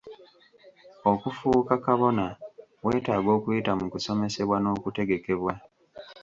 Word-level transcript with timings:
Okufuuka 1.11 1.73
kabona 1.85 2.25
weetaaga 2.85 3.29
okuyita 3.37 3.71
mu 3.79 3.85
kusomesebwa 3.93 4.57
n'okutegekebwa. 4.59 5.53